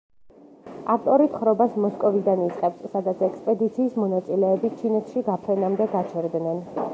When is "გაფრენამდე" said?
5.29-5.89